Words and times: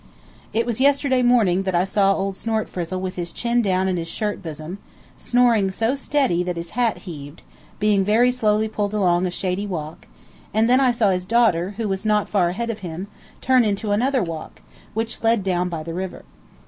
It 0.51 0.65
was 0.65 0.81
yesterday 0.81 1.21
morning 1.21 1.61
that 1.61 1.75
I 1.75 1.83
saw 1.83 2.15
old 2.15 2.33
Snortfrizzle 2.33 2.99
with 2.99 3.17
his 3.17 3.31
chin 3.31 3.61
down 3.61 3.87
on 3.87 3.97
his 3.97 4.07
shirt 4.07 4.41
bosom, 4.41 4.79
snoring 5.19 5.69
so 5.69 5.95
steady 5.95 6.41
that 6.41 6.55
his 6.55 6.71
hat 6.71 6.97
heaved, 7.05 7.43
being 7.77 8.03
very 8.03 8.31
slowly 8.31 8.67
pulled 8.67 8.95
along 8.95 9.27
a 9.27 9.29
shady 9.29 9.67
walk, 9.67 10.07
and 10.55 10.67
then 10.67 10.79
I 10.81 10.89
saw 10.89 11.11
his 11.11 11.27
daughter, 11.27 11.75
who 11.77 11.87
was 11.87 12.03
not 12.03 12.29
far 12.29 12.49
ahead 12.49 12.71
of 12.71 12.79
him, 12.79 13.09
turn 13.41 13.63
into 13.63 13.91
another 13.91 14.23
walk, 14.23 14.63
which 14.95 15.21
led 15.21 15.43
down 15.43 15.69
by 15.69 15.83
the 15.83 15.93
river. 15.93 16.23